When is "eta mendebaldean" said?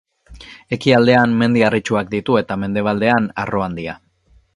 2.41-3.29